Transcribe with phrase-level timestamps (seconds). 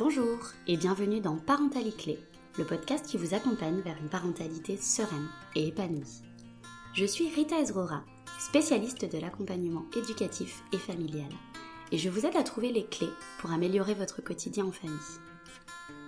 [0.00, 2.18] Bonjour et bienvenue dans Parentalité Clé,
[2.56, 6.22] le podcast qui vous accompagne vers une parentalité sereine et épanouie.
[6.94, 8.02] Je suis Rita Ezrora,
[8.38, 11.28] spécialiste de l'accompagnement éducatif et familial,
[11.92, 13.10] et je vous aide à trouver les clés
[13.40, 14.96] pour améliorer votre quotidien en famille.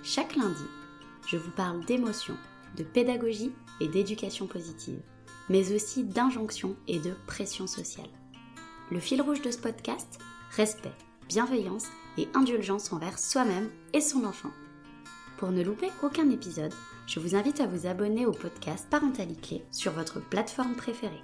[0.03, 0.65] Chaque lundi,
[1.27, 2.39] je vous parle d'émotions,
[2.79, 3.53] de pédagogie
[3.83, 5.03] et d'éducation positive,
[5.51, 8.09] mais aussi d'injonctions et de pression sociale.
[8.91, 10.19] Le fil rouge de ce podcast,
[10.57, 10.95] respect,
[11.29, 11.89] bienveillance
[12.19, 14.51] et indulgence envers soi-même et son enfant.
[15.39, 16.73] Pour ne louper aucun épisode,
[17.07, 21.23] je vous invite à vous abonner au podcast Parentalité sur votre plateforme préférée.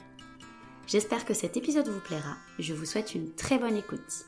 [0.87, 4.27] J'espère que cet épisode vous plaira et je vous souhaite une très bonne écoute.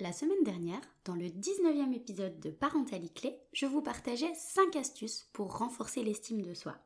[0.00, 5.58] La semaine dernière, dans le 19e épisode de Parentalité je vous partageais 5 astuces pour
[5.58, 6.76] renforcer l'estime de soi.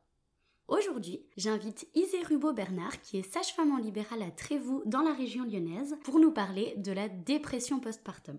[0.72, 5.98] Aujourd'hui, j'invite Isée Rubo-Bernard, qui est sage-femme en libéral à Trévoux dans la région lyonnaise,
[6.02, 8.38] pour nous parler de la dépression postpartum.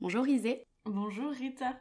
[0.00, 0.64] Bonjour Isée.
[0.86, 1.78] Bonjour Rita.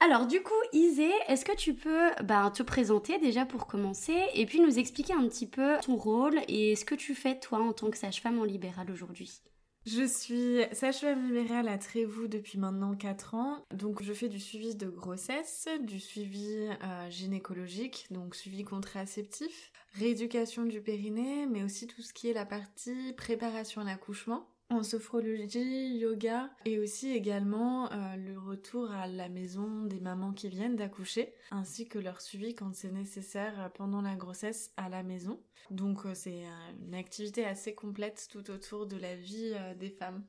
[0.00, 4.46] Alors du coup, Isée, est-ce que tu peux bah, te présenter déjà pour commencer et
[4.46, 7.74] puis nous expliquer un petit peu ton rôle et ce que tu fais toi en
[7.74, 9.42] tant que sage-femme en libéral aujourd'hui?
[9.86, 13.64] Je suis sage-femme libérale à Trévoux depuis maintenant 4 ans.
[13.72, 20.64] Donc je fais du suivi de grossesse, du suivi euh, gynécologique, donc suivi contraceptif, rééducation
[20.64, 25.96] du périnée, mais aussi tout ce qui est la partie préparation à l'accouchement en sophrologie,
[25.96, 31.32] yoga et aussi également euh, le retour à la maison des mamans qui viennent d'accoucher
[31.50, 35.40] ainsi que leur suivi quand c'est nécessaire pendant la grossesse à la maison.
[35.70, 36.44] Donc euh, c'est
[36.86, 40.24] une activité assez complète tout autour de la vie euh, des femmes.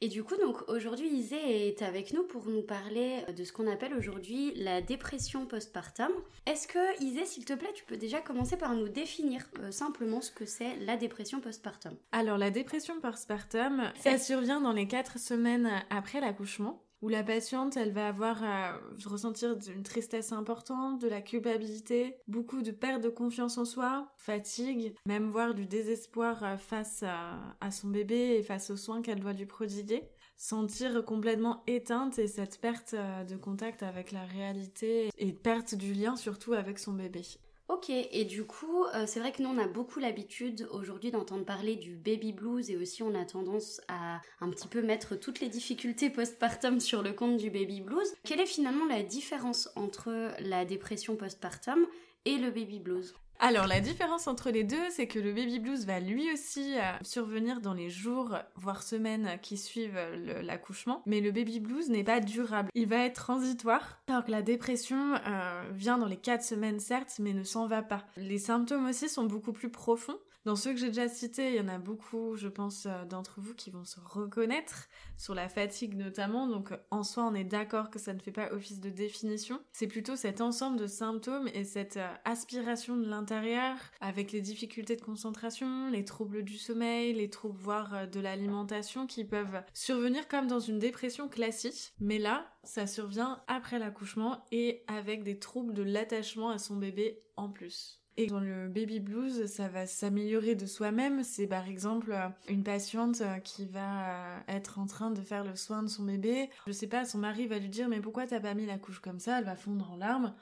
[0.00, 3.66] Et du coup, donc aujourd'hui, Isée est avec nous pour nous parler de ce qu'on
[3.66, 6.10] appelle aujourd'hui la dépression postpartum.
[6.46, 10.20] Est-ce que, Isée, s'il te plaît, tu peux déjà commencer par nous définir euh, simplement
[10.20, 11.96] ce que c'est la dépression postpartum?
[12.12, 17.76] Alors, la dépression postpartum, ça survient dans les 4 semaines après l'accouchement où la patiente,
[17.76, 23.10] elle va avoir à ressentir une tristesse importante, de la culpabilité, beaucoup de perte de
[23.10, 28.70] confiance en soi, fatigue, même voire du désespoir euh, face à, son bébé et face
[28.70, 33.82] aux soins qu'elle doit lui prodiguer sentir complètement éteinte et cette perte euh, de contact
[33.82, 37.22] avec la réalité et perte du lien surtout avec son bébé.
[37.68, 41.46] Ok, et du coup, euh, c'est vrai que nous, on a beaucoup l'habitude aujourd'hui d'entendre
[41.46, 45.40] parler du baby blues et aussi on a tendance à un petit peu mettre toutes
[45.40, 48.14] les difficultés postpartum sur le compte du baby blues.
[48.22, 51.86] Quelle est finalement la différence entre la dépression postpartum
[52.26, 53.14] et le baby blues?
[53.40, 56.82] Alors la différence entre les deux, c'est que le baby blues va lui aussi euh,
[57.02, 59.98] survenir dans les jours, voire semaines qui suivent
[60.42, 62.70] l'accouchement, mais le baby blues n'est pas durable.
[62.74, 67.16] Il va être transitoire, alors que la dépression euh, vient dans les 4 semaines certes,
[67.18, 68.04] mais ne s'en va pas.
[68.16, 70.18] Les symptômes aussi sont beaucoup plus profonds.
[70.44, 73.40] Dans ceux que j'ai déjà cités, il y en a beaucoup, je pense, euh, d'entre
[73.40, 77.88] vous qui vont se reconnaître, sur la fatigue notamment, donc en soi on est d'accord
[77.88, 79.60] que ça ne fait pas office de définition.
[79.72, 85.00] C'est plutôt cet ensemble de symptômes et cette aspiration de l'intérieur avec les difficultés de
[85.00, 90.46] concentration, les troubles du sommeil, les troubles voire euh, de l'alimentation qui peuvent survenir comme
[90.46, 91.94] dans une dépression classique.
[92.00, 97.22] Mais là, ça survient après l'accouchement et avec des troubles de l'attachement à son bébé
[97.36, 98.03] en plus.
[98.16, 101.24] Et dans le baby blues, ça va s'améliorer de soi-même.
[101.24, 105.56] C'est par exemple euh, une patiente euh, qui va être en train de faire le
[105.56, 106.48] soin de son bébé.
[106.66, 109.00] Je sais pas, son mari va lui dire mais pourquoi t'as pas mis la couche
[109.00, 109.38] comme ça?
[109.38, 110.34] Elle va fondre en larmes.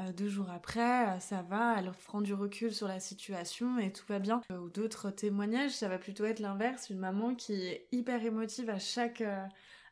[0.00, 3.92] Euh, deux jours après, euh, ça va, elle prend du recul sur la situation et
[3.92, 4.40] tout va bien.
[4.50, 8.70] Euh, ou d'autres témoignages, ça va plutôt être l'inverse, une maman qui est hyper émotive
[8.70, 9.22] à chaque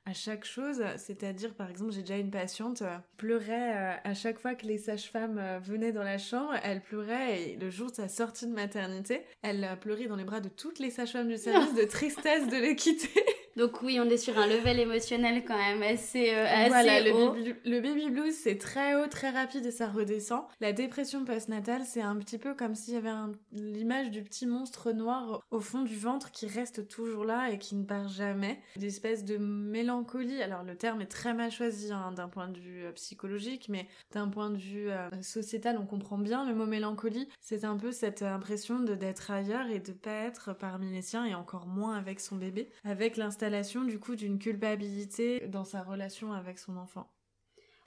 [0.09, 2.83] à chaque chose, c'est-à-dire par exemple j'ai déjà une patiente
[3.19, 7.69] pleurait à chaque fois que les sages-femmes venaient dans la chambre, elle pleurait et le
[7.69, 11.29] jour de sa sortie de maternité, elle pleurait dans les bras de toutes les sages-femmes
[11.29, 13.25] du service de tristesse de les quitter.
[13.59, 17.35] Donc oui, on est sur un level émotionnel quand même assez, euh, assez voilà, haut.
[17.35, 20.45] Le baby, le baby blues, c'est très haut, très rapide et ça redescend.
[20.61, 23.11] La dépression postnatale, c'est un petit peu comme s'il y avait
[23.51, 27.75] l'image du petit monstre noir au fond du ventre qui reste toujours là et qui
[27.75, 28.61] ne part jamais.
[28.77, 30.41] Une espèce de mélancolie.
[30.41, 33.89] Alors le terme est très mal choisi hein, d'un point de vue euh, psychologique, mais
[34.13, 37.29] d'un point de vue euh, sociétal, on comprend bien le mot mélancolie.
[37.41, 41.25] C'est un peu cette impression de d'être ailleurs et de pas être parmi les siens
[41.25, 43.48] et encore moins avec son bébé, avec l'installation
[43.87, 47.11] du coup d'une culpabilité dans sa relation avec son enfant.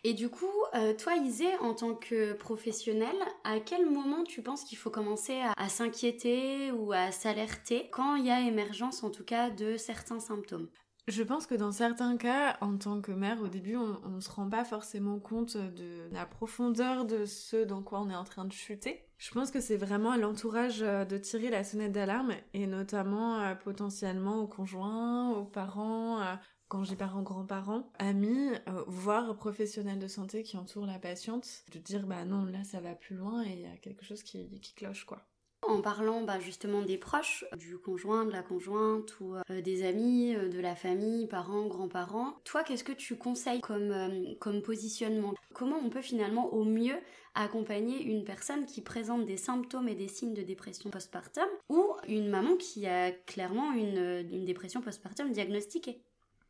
[0.04, 4.64] Et du coup, euh, toi Isée, en tant que professionnelle, à quel moment tu penses
[4.64, 9.24] qu'il faut commencer à, s'inquiéter ou à s'alerter quand il y a émergence en tout
[9.24, 10.70] cas de certains symptômes?
[11.08, 14.30] Je pense que dans certains cas, en tant que mère, au début, on ne se
[14.32, 18.46] rend pas forcément compte de la profondeur de ce dans quoi on est en train
[18.46, 19.11] de chuter.
[19.22, 24.40] Je pense que c'est vraiment à l'entourage de tirer la sonnette d'alarme et notamment potentiellement
[24.42, 26.40] aux conjoints, aux parents,
[26.70, 28.50] quand j'ai parents, grands-parents, amis,
[28.88, 32.96] voire professionnels de santé qui entourent la patiente, de dire bah non, là ça va
[32.96, 35.24] plus loin et il y a quelque chose qui cloche quoi.
[35.68, 40.36] En parlant bah, justement des proches, du conjoint, de la conjointe ou euh, des amis,
[40.36, 45.36] euh, de la famille, parents, grands-parents, toi qu'est-ce que tu conseilles comme, euh, comme positionnement?
[45.54, 46.98] Comment on peut finalement au mieux
[47.36, 52.28] accompagner une personne qui présente des symptômes et des signes de dépression postpartum ou une
[52.28, 56.02] maman qui a clairement une, une dépression postpartum diagnostiquée?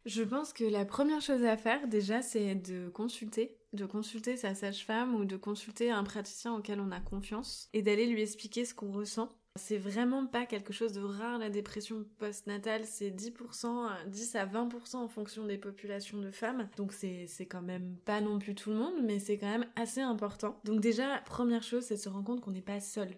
[0.05, 4.53] Je pense que la première chose à faire déjà c'est de consulter, de consulter sa
[4.55, 8.73] sage-femme ou de consulter un praticien auquel on a confiance et d'aller lui expliquer ce
[8.73, 9.29] qu'on ressent.
[9.57, 14.95] C'est vraiment pas quelque chose de rare la dépression postnatale, c'est 10%, 10 à 20%
[14.95, 16.69] en fonction des populations de femmes.
[16.77, 19.99] Donc c'est quand même pas non plus tout le monde, mais c'est quand même assez
[19.99, 20.57] important.
[20.63, 23.09] Donc déjà, première chose, c'est de se rendre compte qu'on n'est pas seul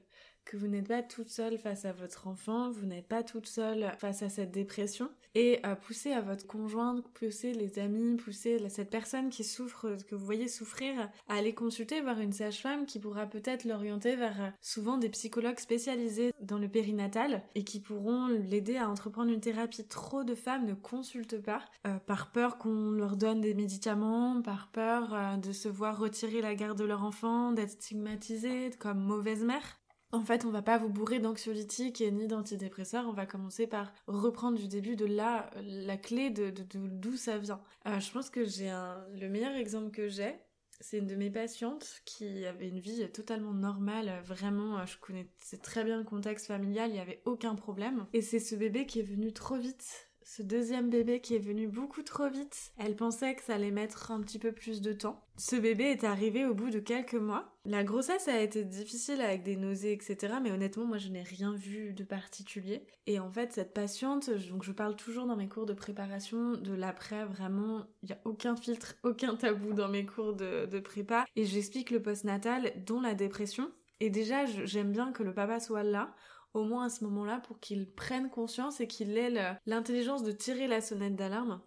[0.45, 3.91] que vous n'êtes pas toute seule face à votre enfant, vous n'êtes pas toute seule
[3.99, 8.91] face à cette dépression, et euh, poussez à votre conjointe, poussez les amis, poussez cette
[8.91, 13.25] personne qui souffre, que vous voyez souffrir, à aller consulter, voir une sage-femme qui pourra
[13.25, 18.77] peut-être l'orienter vers euh, souvent des psychologues spécialisés dans le périnatal et qui pourront l'aider
[18.77, 19.87] à entreprendre une thérapie.
[19.87, 24.69] Trop de femmes ne consultent pas euh, par peur qu'on leur donne des médicaments, par
[24.71, 29.79] peur de se voir retirer la garde de leur enfant, d'être stigmatisée comme mauvaise mère.
[30.13, 33.91] En fait, on va pas vous bourrer d'anxiolytiques et ni d'antidépresseurs, on va commencer par
[34.05, 37.59] reprendre du début de là la clé de d'où ça vient.
[37.87, 40.35] Euh, je pense que j'ai un le meilleur exemple que j'ai,
[40.79, 45.83] c'est une de mes patientes qui avait une vie totalement normale, vraiment, je connaissais très
[45.83, 48.05] bien le contexte familial, il n'y avait aucun problème.
[48.13, 51.67] Et c'est ce bébé qui est venu trop vite ce deuxième bébé qui est venu
[51.67, 52.71] beaucoup trop vite.
[52.77, 55.23] Elle pensait que ça allait mettre un petit peu plus de temps.
[55.37, 57.55] Ce bébé est arrivé au bout de quelques mois.
[57.65, 60.35] La grossesse a été difficile avec des nausées, etc.
[60.41, 62.85] Mais honnêtement, moi, je n'ai rien vu de particulier.
[63.07, 66.73] Et en fait, cette patiente, donc je parle toujours dans mes cours de préparation de
[66.73, 71.25] l'après, vraiment, il n'y a aucun filtre, aucun tabou dans mes cours de, de prépa.
[71.35, 73.71] Et j'explique le postnatal, dont la dépression.
[73.99, 76.13] Et déjà, j'aime bien que le papa soit là
[76.53, 80.67] au moins à ce moment-là pour qu'il prenne conscience et qu'il ait l'intelligence de tirer
[80.67, 81.61] la sonnette d'alarme.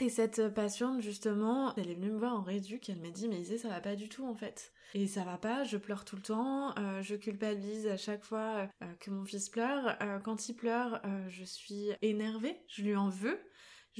[0.00, 3.40] Et cette patiente, justement, elle est venue me voir en réduc, elle m'a dit, mais
[3.40, 4.72] Isée, ça va pas du tout, en fait.
[4.94, 8.68] Et ça va pas, je pleure tout le temps, euh, je culpabilise à chaque fois
[8.82, 9.96] euh, que mon fils pleure.
[10.02, 13.38] Euh, quand il pleure, je suis énervée, je lui en veux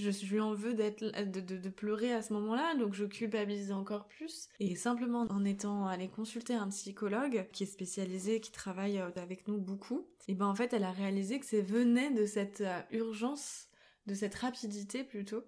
[0.00, 4.06] je lui en veux d'être de, de, pleurer à ce moment-là, donc je culpabilise encore
[4.06, 4.49] plus.
[4.58, 9.47] Et simplement en étant allée consulter un psychologue qui est spécialisé, qui travaille euh, avec
[9.49, 12.81] nous beaucoup, et ben en fait elle a réalisé que c'est venait de cette euh,
[12.91, 13.69] urgence,
[14.06, 15.44] de cette rapidité plutôt,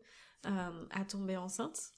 [0.47, 1.93] euh, à tomber enceinte.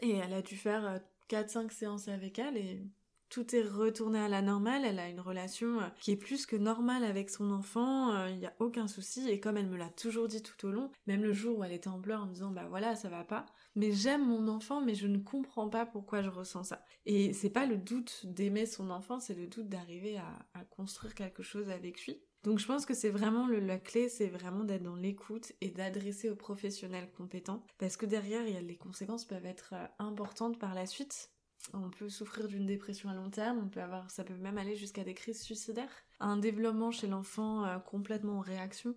[0.00, 2.82] Et elle a dû faire 4-5 séances avec elle et
[3.32, 6.54] tout est retourné à la normale, elle a une relation euh, qui est plus que
[6.54, 9.88] normale avec son enfant, il euh, n'y a aucun souci, et comme elle me l'a
[9.88, 12.34] toujours dit tout au long, même le jour où elle était en pleurs en me
[12.34, 15.86] disant bah voilà ça va pas, mais j'aime mon enfant mais je ne comprends pas
[15.86, 16.84] pourquoi je ressens ça.
[17.06, 21.42] Et c'est pas le doute d'aimer son enfant, c'est le doute d'arriver à, construire quelque
[21.42, 22.20] chose avec lui.
[22.42, 25.70] Donc je pense que c'est vraiment le, la clé, c'est vraiment d'être dans l'écoute et
[25.70, 30.58] d'adresser aux professionnels compétents, parce que derrière, y a, les conséquences peuvent être euh, importantes
[30.58, 31.30] par la suite.
[31.74, 34.76] On peut souffrir d'une dépression à long terme, on peut avoir, ça peut même aller
[34.76, 36.04] jusqu'à des crises suicidaires.
[36.20, 38.94] Un développement chez l'enfant euh, complètement en réaction,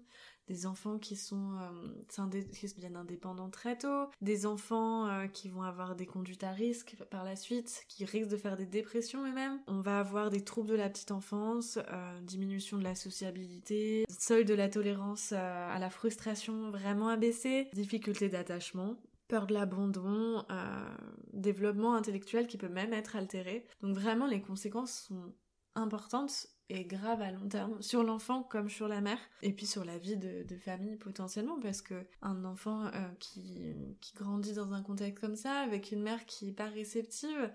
[0.48, 5.64] des enfants qui sont euh, qui deviennent indépendants très tôt, des enfants euh, qui vont
[5.64, 9.60] avoir des conduites à risque par la suite, qui risquent de faire des dépressions eux-mêmes.
[9.68, 11.80] On va avoir des troubles de la petite enfance,
[12.24, 18.98] diminution de la sociabilité, seuil de la tolérance à la frustration vraiment abaissé, difficulté d'attachement,
[19.28, 20.96] peur de l'abandon, euh,
[21.34, 23.66] développement intellectuel qui peut même être altéré.
[23.82, 25.34] Donc vraiment les conséquences sont
[25.76, 29.86] importantes et graves à long terme sur l'enfant comme sur la mère et puis sur
[29.86, 32.90] la vie de, famille potentiellement parce que un enfant euh,
[33.20, 33.76] qui,
[34.16, 37.52] grandit dans un contexte comme ça avec une mère qui est pas réceptive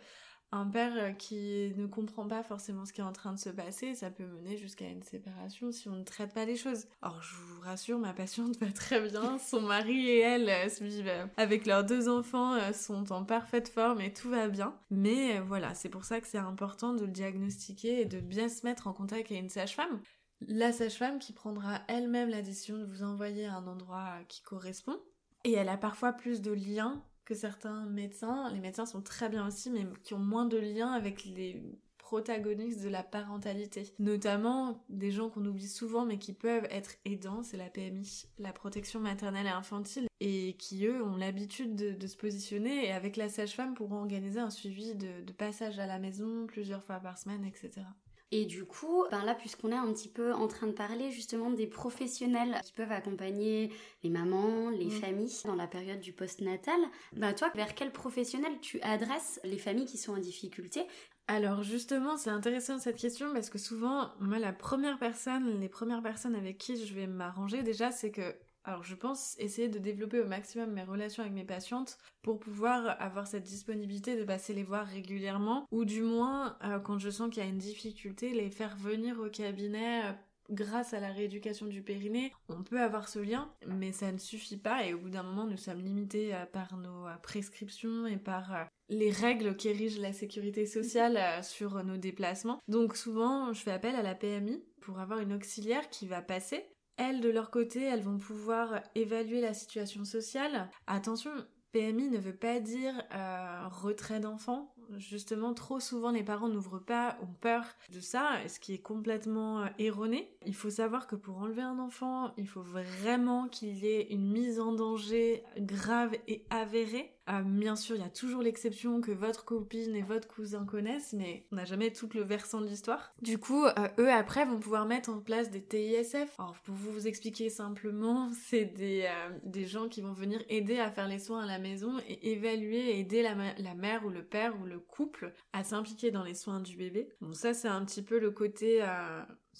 [0.52, 3.50] un père euh, qui ne comprend pas forcément ce qui est en train de se
[3.50, 6.86] passer, ça peut mener jusqu'à une séparation si on ne traite pas les choses.
[7.02, 10.82] Or, je vous rassure, ma patiente va très bien, son mari et elle euh, se
[10.82, 14.74] vivent euh, avec leurs deux enfants, sont en parfaite forme et tout va bien.
[14.90, 18.66] Mais voilà, c'est pour ça que c'est important de le diagnostiquer et de bien se
[18.66, 20.00] mettre en contact avec une sage-femme.
[20.48, 24.98] La sage-femme qui prendra elle-même la décision de vous envoyer à un endroit qui correspond.
[25.44, 27.02] Et elle a parfois plus de liens
[27.34, 31.24] certains médecins, les médecins sont très bien aussi, mais qui ont moins de liens avec
[31.24, 31.62] les
[31.98, 33.94] protagonistes de la parentalité.
[34.00, 38.52] Notamment des gens qu'on oublie souvent mais qui peuvent être aidants, c'est la PMI, la
[38.52, 43.28] protection maternelle et infantile, et qui eux ont l'habitude de, se positionner et avec la
[43.28, 47.44] sage-femme pourront organiser un suivi de, de passage à la maison plusieurs fois par semaine,
[47.44, 47.86] etc.
[48.32, 51.50] Et du coup, ben là, puisqu'on est un petit peu en train de parler justement
[51.50, 53.72] des professionnels qui peuvent accompagner
[54.04, 54.90] les mamans, les mm.
[54.90, 56.78] familles dans la période du postnatal,
[57.12, 60.86] ben toi, vers quel professionnel tu adresses les familles qui sont en difficulté?
[61.26, 66.02] Alors justement, c'est intéressant cette question parce que souvent, moi, la première personne, les premières
[66.02, 68.34] personnes avec qui je vais m'arranger déjà, c'est que
[68.64, 72.96] alors je pense essayer de développer au maximum mes relations avec mes patientes pour pouvoir
[73.00, 77.30] avoir cette disponibilité de passer les voir régulièrement ou du moins euh, quand je sens
[77.30, 80.12] qu'il y a une difficulté les faire venir au cabinet euh,
[80.50, 84.56] grâce à la rééducation du périnée, on peut avoir ce lien, mais ça ne suffit
[84.56, 88.66] pas et au bout d'un moment, nous sommes limités euh, par nos prescriptions et par
[88.88, 92.60] les règles qui érigent la sécurité sociale sur nos déplacements.
[92.66, 96.64] Donc souvent, je fais appel à la PMI pour avoir une auxiliaire qui va passer
[97.00, 100.68] elles, de leur côté, elles vont pouvoir évaluer la situation sociale.
[100.86, 101.30] Attention,
[101.72, 104.74] PMI ne veut pas dire euh, retrait d'enfants.
[104.98, 109.62] Justement, trop souvent, les parents n'ouvrent pas, ont peur de ça, ce qui est complètement
[109.62, 110.36] euh, erroné.
[110.44, 114.30] Il faut savoir que pour enlever un enfant, il faut vraiment qu'il y ait une
[114.30, 117.14] mise en danger grave et avérée.
[117.32, 121.12] Ah, bien sûr, il y a toujours l'exception que votre copine et votre cousin connaissent,
[121.12, 123.14] mais on n'a jamais tout le versant de l'histoire.
[123.22, 126.34] Du coup, euh, eux après vont pouvoir mettre en place des TISF.
[126.40, 130.90] Alors pour vous expliquer simplement, c'est des, euh, des gens qui vont venir aider à
[130.90, 134.60] faire les soins à la maison et évaluer, aider la, la mère ou le père
[134.60, 137.10] ou le couple à s'impliquer dans les soins du bébé.
[137.20, 138.82] Bon ça c'est un petit peu le côté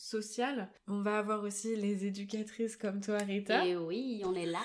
[0.01, 0.71] social.
[0.89, 3.67] On va avoir aussi les éducatrices comme toi, Rita.
[3.67, 4.63] Et oui, on est là.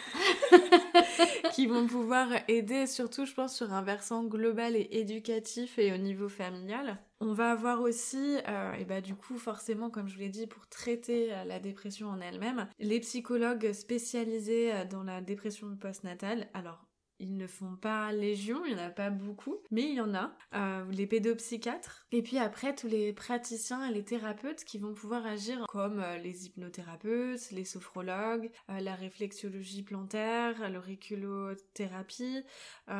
[1.53, 5.97] qui vont pouvoir aider, surtout, je pense, sur un versant global et éducatif et au
[5.97, 6.97] niveau familial.
[7.19, 10.47] On va avoir aussi, euh, et bah du coup forcément comme je vous l'ai dit,
[10.47, 16.49] pour traiter euh, la dépression en elle-même, les psychologues spécialisés euh, dans la dépression postnatale.
[16.53, 16.85] Alors
[17.19, 20.13] ils ne font pas légion, il n'y en a pas beaucoup, mais il y en
[20.13, 20.35] a.
[20.53, 22.05] Euh, les pédopsychiatres.
[22.11, 26.17] Et puis après, tous les praticiens et les thérapeutes qui vont pouvoir agir comme euh,
[26.17, 32.43] les hypnothérapeutes, les sophrologues, euh, la réflexologie plantaire, l'auriculothérapie,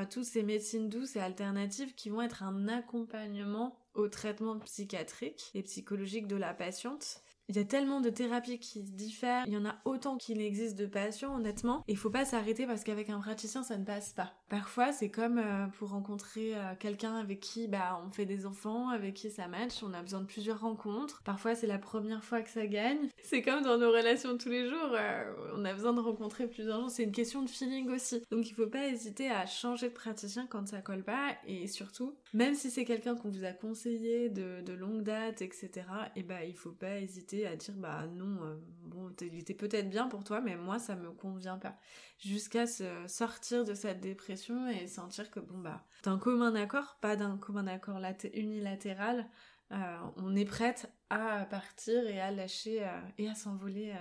[0.10, 5.63] tous ces médecines douces et alternatives qui vont être un accompagnement au traitement psychiatrique et
[5.63, 9.65] psychologique de la patiente il y a tellement de thérapies qui diffèrent, il y en
[9.65, 11.83] a autant qu'il existe de patients honnêtement.
[11.87, 14.33] Il faut pas s'arrêter parce qu'avec un praticien ça ne passe pas.
[14.49, 18.89] Parfois c'est comme euh, pour rencontrer euh, quelqu'un avec qui bah on fait des enfants,
[18.89, 21.21] avec qui ça match, on a besoin de plusieurs rencontres.
[21.23, 23.09] Parfois c'est la première fois que ça gagne.
[23.23, 26.79] C'est comme dans nos relations tous les jours, euh, on a besoin de rencontrer plusieurs
[26.81, 28.21] gens, c'est une question de feeling aussi.
[28.29, 32.15] Donc il faut pas hésiter à changer de praticien quand ça colle pas et surtout,
[32.33, 35.71] même si c'est quelqu'un qu'on vous a conseillé de, de longue date, etc.,
[36.15, 39.89] et bah il faut pas hésiter à dire bah non, euh, bon, il était peut-être
[39.89, 41.75] bien pour toi, mais moi ça me convient pas.
[42.20, 47.15] Jusqu'à se sortir de cette dépression et sentir que bon bah d'un commun accord, pas
[47.15, 48.00] d'un commun accord
[48.34, 49.27] unilatéral,
[49.72, 53.94] euh, on est prête à partir et à lâcher euh, et à s'envoler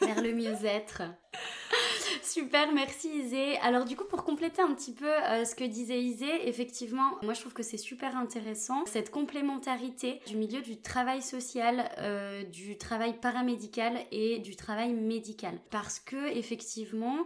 [0.00, 1.02] vers le mieux-être.
[2.26, 3.56] Super, merci Isée.
[3.58, 7.34] Alors du coup, pour compléter un petit peu euh, ce que disait Isée, effectivement, moi
[7.34, 12.76] je trouve que c'est super intéressant, cette complémentarité du milieu du travail social, euh, du
[12.78, 15.56] travail paramédical et du travail médical.
[15.70, 17.18] Parce que effectivement,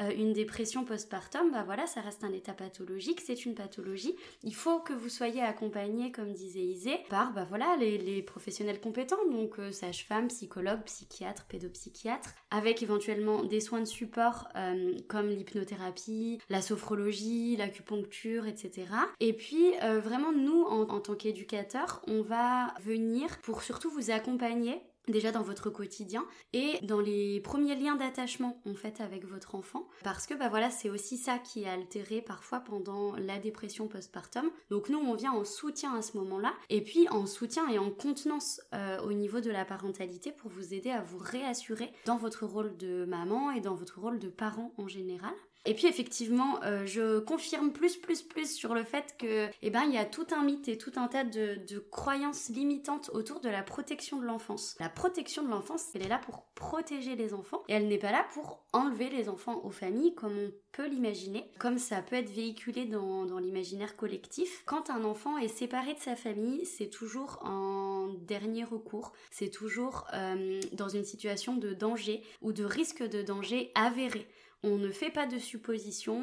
[0.00, 4.14] euh, une dépression postpartum, bah voilà, ça reste un état pathologique, c'est une pathologie.
[4.42, 9.16] Il faut que vous soyez accompagné, comme disait Isée, par bah voilà les, professionnels compétents,
[9.30, 16.40] donc euh, sage-femme, psychologue, psychiatre, pédopsychiatre, avec éventuellement des soins de support euh, comme l'hypnothérapie,
[16.48, 18.86] la sophrologie, l'acupuncture, etc.
[19.20, 25.32] Et puis vraiment nous, en tant qu'éducateurs, on va venir pour surtout vous accompagner déjà
[25.32, 29.86] dans votre quotidien et dans les premiers liens d'attachement en fait avec votre enfant.
[30.04, 34.50] Parce que bah voilà c'est aussi ça qui est altéré parfois pendant la dépression postpartum.
[34.70, 36.52] Donc nous on vient en soutien à ce moment-là.
[36.70, 40.74] Et puis en soutien et en contenance euh, au niveau de la parentalité pour vous
[40.74, 44.72] aider à vous réassurer dans votre rôle de maman et dans votre rôle de parent
[44.78, 45.34] en général
[45.64, 49.84] et puis effectivement, euh, je confirme plus, plus, plus sur le fait que, eh ben,
[49.84, 53.40] il y a tout un mythe et tout un tas de, de croyances limitantes autour
[53.40, 54.76] de la protection de l'enfance.
[54.80, 58.12] La protection de l'enfance, elle est là pour protéger les enfants et elle n'est pas
[58.12, 62.30] là pour enlever les enfants aux familles comme on peut l'imaginer, comme ça peut être
[62.30, 64.62] véhiculé dans, dans l'imaginaire collectif.
[64.66, 70.06] Quand un enfant est séparé de sa famille, c'est toujours en dernier recours, c'est toujours
[70.14, 74.26] euh, dans une situation de danger ou de risque de danger avéré.
[74.64, 76.22] On ne fait pas de suppositions.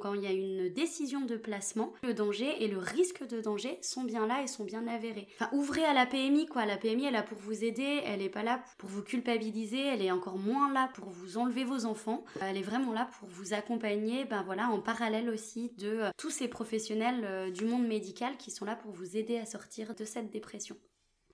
[0.00, 3.78] quand il y a une décision de placement, le danger et le risque de danger
[3.80, 5.28] sont bien là et sont bien avérés.
[5.34, 6.66] Enfin, ouvrez à la PMI, quoi.
[6.66, 10.02] La PMI, est là pour vous aider, elle n'est pas là pour vous culpabiliser, elle
[10.02, 12.24] est encore moins là pour vous enlever vos enfants.
[12.40, 16.30] Elle est vraiment là pour vous accompagner, ben voilà, en parallèle aussi de euh, tous
[16.30, 20.04] ces professionnels euh, du monde médical qui sont là pour vous aider à sortir de
[20.04, 20.76] cette dépression.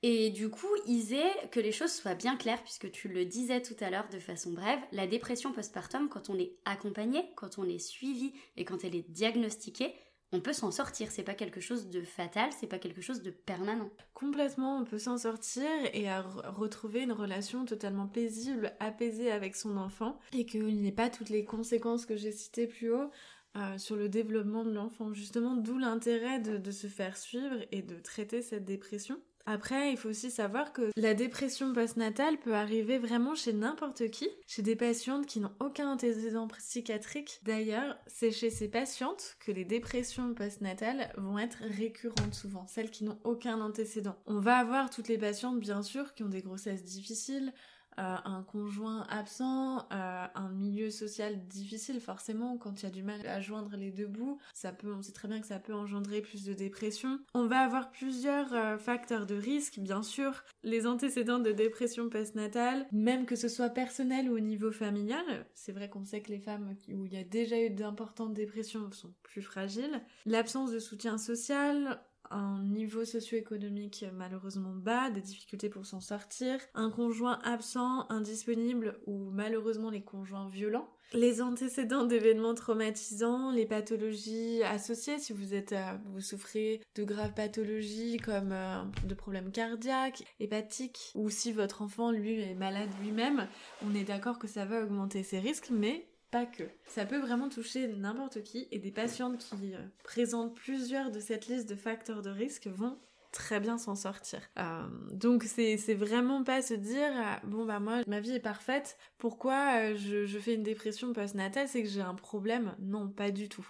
[0.02, 3.76] Et du coup, Isée, que les choses soient bien claires, puisque tu le disais tout
[3.81, 7.78] à l'heure de façon brève, la dépression postpartum, quand on est accompagné, quand on est
[7.78, 9.95] suivi et quand elle est diagnostiquée,
[10.31, 11.11] on peut s'en sortir.
[11.11, 13.90] C'est pas quelque chose de fatal, c'est pas quelque chose de permanent.
[14.14, 19.76] Complètement, on peut s'en sortir et à retrouver une relation totalement paisible, apaisée avec son
[19.76, 23.11] enfant et qu'il n'y ait pas toutes les conséquences que j'ai citées plus haut.
[23.57, 27.99] Euh, sur le développement de l'enfant, justement, d'où l'intérêt de se faire suivre et de
[27.99, 29.19] traiter cette dépression.
[29.50, 34.28] Après, il faut aussi savoir que la dépression postnatale peut arriver vraiment chez n'importe qui,
[34.47, 37.40] chez des patientes qui n'ont aucun antécédent psychiatrique.
[37.45, 43.05] D'ailleurs, c'est chez ces patientes que les dépressions postnatales vont être récurrentes souvent, celles qui
[43.05, 44.17] n'ont aucun antécédent.
[44.26, 47.55] On va avoir toutes les patientes, bien sûr, qui ont des grossesses difficiles,
[47.99, 53.26] un conjoint absent, euh, un milieu social difficile forcément quand il y a du mal
[53.26, 56.21] à joindre les deux bouts, ça peut, on sait très bien que ça peut engendrer
[56.21, 57.19] plus de dépression.
[57.35, 62.87] On va avoir plusieurs euh, facteurs de risque, bien sûr, les antécédents de dépression postnatale,
[62.93, 65.47] même que ce soit personnel ou au niveau familial.
[65.55, 68.90] C'est vrai qu'on sait que les femmes où il y a déjà eu d'importantes dépressions
[68.93, 70.02] sont plus fragiles.
[70.26, 72.00] L'absence de soutien social,
[72.31, 79.31] un niveau socio-économique malheureusement bas, des difficultés pour s'en sortir, un conjoint absent, indisponible ou
[79.31, 85.97] malheureusement les conjoints violents, les antécédents d'événements traumatisants, les pathologies associées, si vous êtes, euh,
[86.05, 92.11] vous souffrez de graves pathologies comme euh, de problèmes cardiaques, hépatiques, ou si votre enfant
[92.11, 93.49] lui est malade lui-même,
[93.87, 96.65] on est d'accord que ça va augmenter ses risques, mais pas que.
[96.87, 101.49] Ça peut vraiment toucher n'importe qui et des patientes qui euh, présentent plusieurs de cette
[101.49, 102.99] liste de facteurs de risque vont
[103.31, 104.41] très bien s'en sortir.
[104.59, 108.97] Euh, donc c'est vraiment pas se dire euh, bon bah moi ma vie est parfaite,
[109.19, 112.75] pourquoi je, je fais une dépression postnatale, c'est que j'ai un problème?
[112.79, 113.69] Non, pas du tout.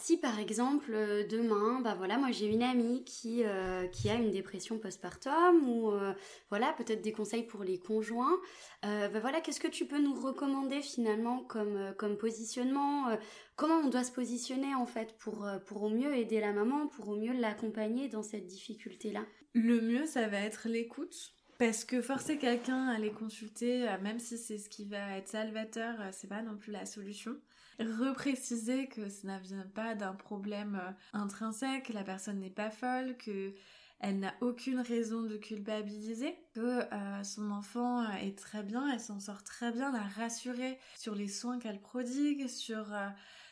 [0.00, 4.14] Si par exemple euh, demain, bah voilà, moi j'ai une amie qui, euh, qui a
[4.14, 6.12] une dépression postpartum ou euh,
[6.50, 8.40] voilà peut-être des conseils pour les conjoints,
[8.82, 13.16] bah voilà qu'est-ce que tu peux nous recommander finalement comme, comme positionnement
[13.56, 17.08] Comment on doit se positionner en fait pour, pour au mieux aider la maman, pour
[17.08, 19.24] au mieux l'accompagner dans cette difficulté-là?
[19.54, 21.32] Le mieux ça va être l'écoute.
[21.58, 25.94] Parce que forcer quelqu'un à les consulter, même si c'est ce qui va être salvateur,
[26.12, 27.36] c'est pas non plus la solution
[27.80, 33.16] repréciser que ça ne vient pas d'un problème euh, intrinsèque, la personne n'est pas folle,
[33.16, 33.54] que
[34.00, 39.00] elle n'a aucune raison de culpabiliser, que euh, son enfant euh, est très bien, elle
[39.00, 42.86] s'en sort très bien, la rassurer sur les soins qu'elle prodigue, sur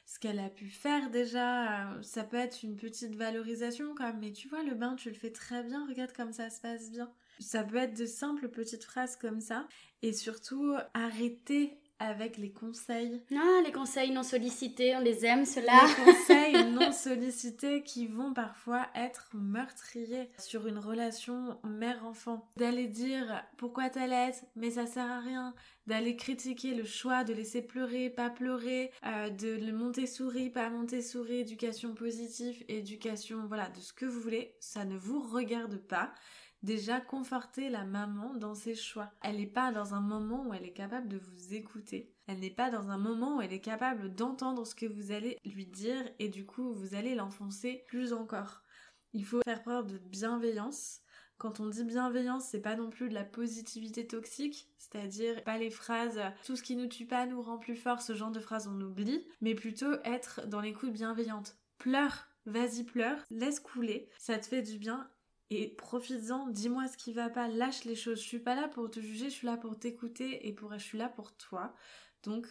[0.05, 1.97] ce qu'elle a pu faire déjà.
[2.03, 5.15] ça peut être une petite valorisation quand même, mais tu vois, le bain, tu le
[5.15, 7.11] fais très bien, regarde comme ça se passe bien.
[7.39, 9.67] Ça peut être de simples petites phrases comme ça,
[10.03, 13.23] et surtout arrêter avec les conseils.
[13.35, 15.87] Ah, les conseils non sollicités, on les aime, ceux-là.
[15.87, 22.49] Les conseils non sollicités qui vont parfois être meurtriers sur une relation mère-enfant.
[22.57, 25.55] D'aller dire pourquoi t'allaites, mais ça sert à rien.
[25.87, 30.71] D'aller critiquer le choix de laisser pleurer, pas pleurer, euh, de le monter souris, pas
[30.71, 35.77] monter souris, éducation positive, éducation, voilà, de ce que vous voulez, ça ne vous regarde
[35.77, 36.13] pas
[36.63, 39.11] déjà conforter la maman dans ses choix.
[39.23, 42.13] Elle n'est pas dans un moment où elle est capable de vous écouter.
[42.27, 45.39] Elle n'est pas dans un moment où elle est capable d'entendre ce que vous allez
[45.45, 48.63] lui dire et du coup vous allez l'enfoncer plus encore.
[49.13, 51.01] Il faut faire preuve de bienveillance.
[51.37, 55.71] Quand on dit bienveillance, c'est pas non plus de la positivité toxique, c'est-à-dire pas les
[55.71, 58.69] phrases tout ce qui nous tue pas nous rend plus fort, ce genre de phrases
[58.69, 61.57] on oublie, mais plutôt être dans l'écoute bienveillante.
[61.79, 65.11] Pleure, vas-y pleure, laisse couler, ça te fait du bien
[65.57, 68.21] et profites-en, dis-moi ce qui va pas, lâche les choses.
[68.21, 70.79] Je suis pas là pour te juger, je suis là pour t'écouter et pour je
[70.79, 71.75] suis là pour toi.
[72.23, 72.47] Donc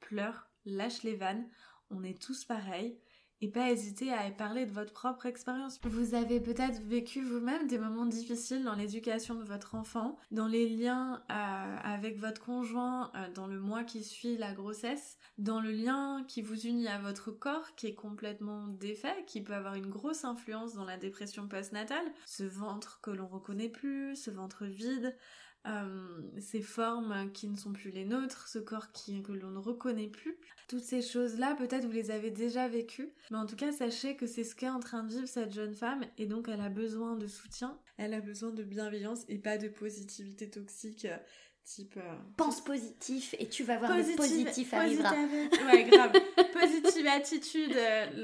[0.00, 1.48] pleure, lâche les vannes,
[1.90, 2.98] on est tous pareils
[3.40, 5.78] et pas hésiter à parler de votre propre expérience.
[5.84, 10.68] Vous avez peut-être vécu vous-même des moments difficiles dans l'éducation de votre enfant, dans les
[10.68, 15.70] liens euh, avec votre conjoint euh, dans le mois qui suit la grossesse, dans le
[15.70, 19.90] lien qui vous unit à votre corps qui est complètement défait, qui peut avoir une
[19.90, 25.14] grosse influence dans la dépression postnatale, ce ventre que l'on reconnaît plus, ce ventre vide,
[25.66, 29.58] euh, ces formes qui ne sont plus les nôtres, ce corps qui, que l'on ne
[29.58, 30.38] reconnaît plus.
[30.68, 34.26] Toutes ces choses-là, peut-être vous les avez déjà vécues, mais en tout cas, sachez que
[34.26, 37.16] c'est ce qu'est en train de vivre cette jeune femme, et donc elle a besoin
[37.16, 41.06] de soutien, elle a besoin de bienveillance et pas de positivité toxique.
[41.06, 41.16] Euh,
[41.64, 45.10] type euh, pense positif et tu vas voir le positif arrivera.
[45.66, 46.12] ouais grave.
[46.52, 47.76] Positive attitude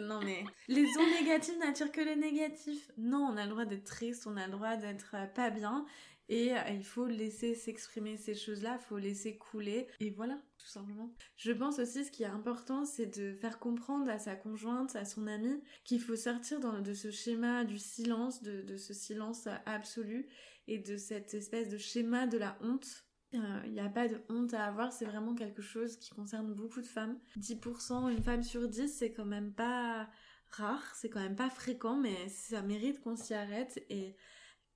[0.07, 2.89] non mais les ondes négatives n'attirent que le négatif.
[2.97, 5.85] Non on a le droit d'être triste on a le droit d'être pas bien
[6.33, 9.87] et euh, il faut laisser s'exprimer ces choses-là, il faut laisser couler.
[10.01, 11.14] Et voilà, tout simplement.
[11.37, 15.05] Je pense aussi ce qui est important, c'est de faire comprendre à sa conjointe, à
[15.05, 20.27] son ami, qu'il faut sortir de ce schéma du silence, de, ce silence absolu,
[20.68, 23.05] et de cette espèce de schéma de la honte.
[23.35, 26.81] Il n'y a pas de honte à avoir, c'est vraiment quelque chose qui concerne beaucoup
[26.81, 27.18] de femmes.
[27.38, 30.09] 10%, une femme sur 10, c'est quand même pas
[30.49, 34.16] rare, c'est quand même pas fréquent, mais ça mérite qu'on s'y arrête et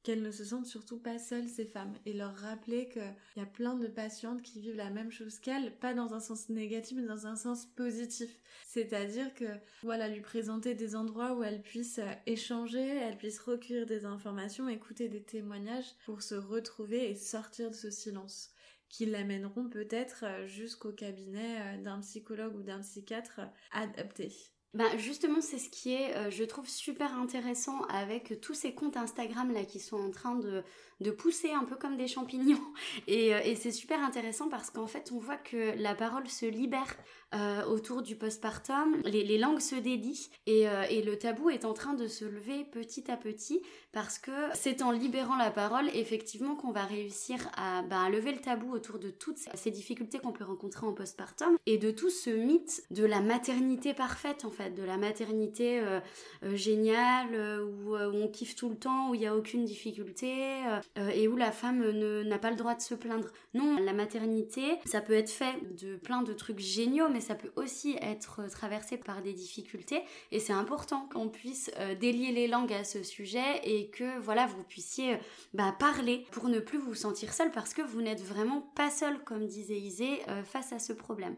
[0.06, 3.02] qu'elles ne se sentent surtout pas seules, ces femmes, et leur rappeler qu'il
[3.36, 6.48] y a plein de patientes qui vivent la même chose qu'elles, pas dans un sens
[6.48, 8.30] négatif, mais dans un sens positif.
[8.68, 9.46] C'est-à-dire que,
[9.82, 14.68] voilà, lui présenter des endroits où elles puissent euh, échanger, elles puissent recueillir des informations,
[14.68, 18.52] écouter des témoignages pour se retrouver et sortir de ce silence
[18.88, 23.40] qui l'amèneront peut-être euh, jusqu'au cabinet euh, d'un psychologue ou d'un psychiatre
[23.72, 24.32] adapté.
[24.76, 28.98] Ben justement, c'est ce qui est, euh, je trouve, super intéressant avec tous ces comptes
[28.98, 30.62] Instagram là qui sont en train de,
[31.00, 32.60] de pousser un peu comme des champignons.
[33.06, 36.96] Et, et c'est super intéressant parce qu'en fait, on voit que la parole se libère
[37.34, 40.12] euh, autour du postpartum, les, langues se dédient
[40.46, 44.18] et, euh, et, le tabou est en train de se lever petit à petit parce
[44.18, 48.72] que c'est en libérant la parole effectivement qu'on va réussir à, à, lever le tabou
[48.72, 52.84] autour de toutes ces difficultés qu'on peut rencontrer en postpartum et de tout ce mythe
[52.92, 55.98] de la maternité parfaite en fait, de la maternité euh,
[56.44, 59.64] euh géniale euh, où, où, on kiffe tout le temps, où il n'y a aucune
[59.64, 60.62] difficulté
[60.96, 61.90] et où la femme
[62.22, 63.28] n'a pas le droit de se plaindre.
[63.54, 67.52] Non, la maternité, ça peut être fait de plein de trucs géniaux mais ça peut
[67.56, 72.72] aussi être traversé par des difficultés et c'est important qu'on puisse euh, délier les langues
[72.72, 75.18] à ce sujet et que voilà vous puissiez euh,
[75.54, 79.18] bah, parler pour ne plus vous sentir seul parce que vous n'êtes vraiment pas seul
[79.24, 81.36] comme disait Isée euh, face à ce problème.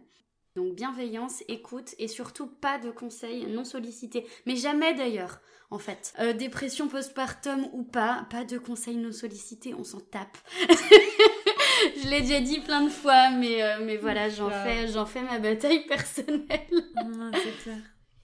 [0.59, 4.27] Donc bienveillance, écoute et surtout pas de conseils non sollicités.
[4.45, 5.39] Mais jamais d'ailleurs,
[5.71, 6.13] en fait.
[6.37, 10.37] dépression postpartum ou pas, pas de conseils non sollicités, on s'en tape.
[12.03, 15.23] je l'ai déjà dit plein de fois, mais, euh, mais voilà, j'en fais, j'en fais
[15.23, 16.67] ma bataille personnelle.
[17.35, 17.79] c'est clair.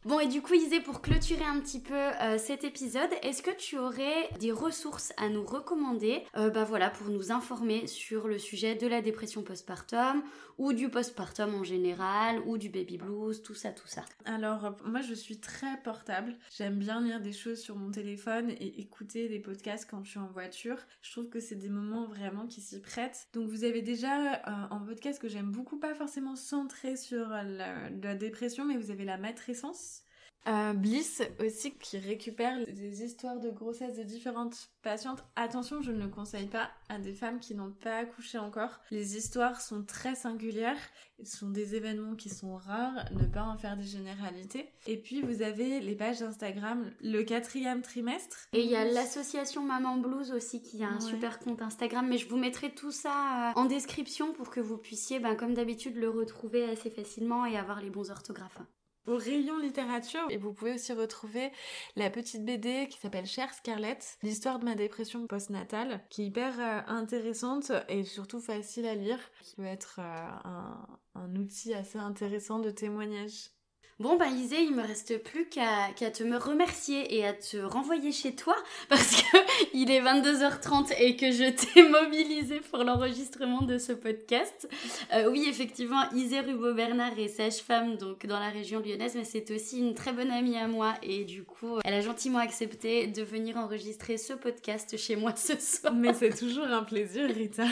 [0.05, 3.51] Bon, et du coup, Isée, pour clôturer un petit peu euh, cet épisode, est-ce que
[3.51, 8.39] tu aurais des ressources à nous recommander euh, bah voilà, pour nous informer sur le
[8.39, 10.23] sujet de la dépression postpartum
[10.59, 14.71] ou du postpartum en général ou du baby blues, tout ça, tout ça Alors, euh,
[14.85, 16.37] moi, je suis très portable.
[16.57, 20.19] J'aime bien lire des choses sur mon téléphone et écouter des podcasts quand je suis
[20.19, 20.79] en voiture.
[21.03, 23.29] Je trouve que c'est des moments vraiment qui s'y prêtent.
[23.35, 28.15] Donc, vous avez déjà un podcast que j'aime beaucoup, pas forcément centré sur la, la
[28.15, 30.04] dépression, mais vous avez la matrescence
[30.47, 35.25] euh, Bliss aussi qui récupère des histoires de grossesse de différentes patientes.
[35.37, 38.81] Attention, je ne le conseille pas à des femmes qui n'ont pas accouché encore.
[38.91, 40.77] Les histoires sont très singulières,
[41.23, 44.69] ce sont des événements qui sont rares, ne pas en faire des généralités.
[44.87, 48.49] Et puis vous avez les pages Instagram, le quatrième trimestre.
[48.53, 52.19] Et il y a l'association Maman Blues aussi qui a un super compte Instagram, mais
[52.19, 55.97] je vous mettrai tout ça euh, en description pour que vous puissiez, ben, comme d'habitude,
[55.97, 58.61] le retrouver assez facilement et avoir les bons orthographes
[59.07, 60.27] au rayon littérature.
[60.31, 61.51] Et vous pouvez aussi retrouver
[61.97, 66.61] la petite BD qui s'appelle Cher Scarlett, l'histoire de ma dépression postnatale, qui est hyper
[66.61, 71.99] euh, intéressante et surtout facile à lire, qui peut être euh, un, un outil assez
[71.99, 73.51] intéressant de témoignage.
[74.01, 78.11] Bon, bah Isée, il me reste plus qu'à te me remercier et à te renvoyer
[78.11, 78.57] chez toi
[78.89, 79.37] parce que
[79.73, 84.69] il est 22h30 et que je t'ai mobilisé pour l'enregistrement de ce podcast.
[85.13, 89.79] Euh, oui, effectivement, Isée Rubo-Bernard est sage-femme donc dans la région lyonnaise, mais c'est aussi
[89.79, 93.57] une très bonne amie à moi et du coup, elle a gentiment accepté de venir
[93.59, 95.95] enregistrer ce podcast chez moi ce soir.
[95.95, 97.67] Mais c'est toujours un plaisir, Rita.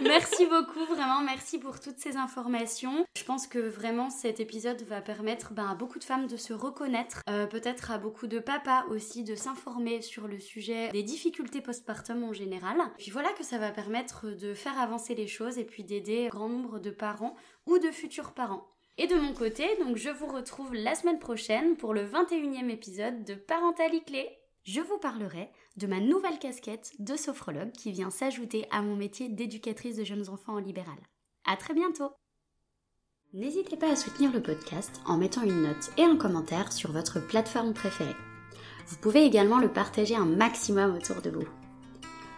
[0.00, 3.04] merci beaucoup, vraiment, merci pour toutes ces informations.
[3.18, 6.52] Je pense que vraiment cet épisode va permettre ben, à beaucoup de femmes de se
[6.52, 11.60] reconnaître, euh, peut-être à beaucoup de papas aussi de s'informer sur le sujet des difficultés
[11.60, 12.76] postpartum en général.
[12.96, 16.28] Puis voilà que ça va permettre de faire avancer les choses et puis d'aider un
[16.28, 17.34] grand nombre de parents
[17.66, 18.68] ou de futurs parents.
[18.98, 23.24] Et de mon côté, donc je vous retrouve la semaine prochaine pour le 21e épisode
[23.24, 24.28] de Parentalité
[24.62, 29.28] Je vous parlerai de ma nouvelle casquette de sophrologue qui vient s'ajouter à mon métier
[29.28, 30.98] d'éducatrice de jeunes enfants en libéral.
[31.44, 32.12] À très bientôt
[33.34, 37.20] N'hésitez pas à soutenir le podcast en mettant une note et un commentaire sur votre
[37.20, 38.16] plateforme préférée.
[38.86, 41.46] Vous pouvez également le partager un maximum autour de vous.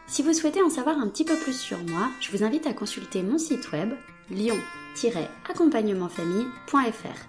[0.08, 2.72] Si vous souhaitez en savoir un petit peu plus sur moi, je vous invite à
[2.72, 3.92] consulter mon site web
[4.32, 7.26] lion-accompagnementfamille.fr.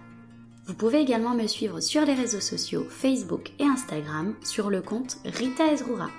[0.66, 5.18] Vous pouvez également me suivre sur les réseaux sociaux Facebook et Instagram sur le compte
[5.24, 6.10] Rita Ezrura.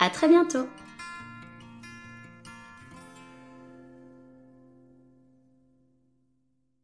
[0.00, 0.66] À très bientôt!